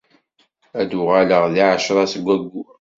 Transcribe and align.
Ad 0.79 0.87
d-uɣaleɣ 0.89 1.43
deg 1.51 1.63
ɛecṛa 1.71 2.03
seg 2.11 2.23
wayyur. 2.25 2.73